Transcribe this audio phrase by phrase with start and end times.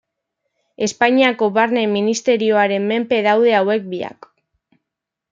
[0.85, 4.29] Espainiako Barne Ministerioaren menpe daude hauek biak.